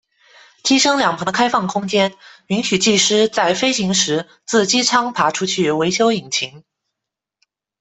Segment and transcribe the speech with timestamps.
[0.63, 2.15] 机身两旁的开放空间
[2.47, 6.63] 允许技师在飞行时自机舱爬出去维修引擎。